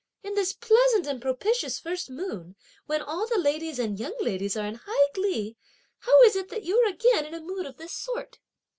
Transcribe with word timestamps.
"In 0.23 0.33
this 0.33 0.51
pleasant 0.53 1.05
and 1.05 1.21
propitious 1.21 1.77
first 1.77 2.09
moon, 2.09 2.55
when 2.87 3.03
all 3.03 3.27
the 3.27 3.37
ladies 3.37 3.77
and 3.77 3.99
young 3.99 4.15
ladies 4.19 4.57
are 4.57 4.65
in 4.65 4.79
high 4.83 5.07
glee, 5.13 5.57
how 5.99 6.23
is 6.23 6.35
it 6.35 6.49
that 6.49 6.65
you're 6.65 6.87
again 6.87 7.23
in 7.23 7.35
a 7.35 7.39
mood 7.39 7.67
of 7.67 7.77
this 7.77 7.93
sort?" 7.93 8.39